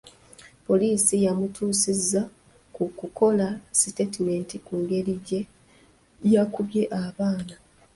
[0.67, 2.21] Poliisi yamutuusiza
[2.75, 3.47] ku kukola
[3.79, 5.39] siteetimenti ku ngeri ge
[6.33, 7.55] yakubye abaana.